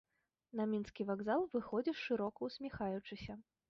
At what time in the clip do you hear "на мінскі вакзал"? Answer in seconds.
0.59-1.47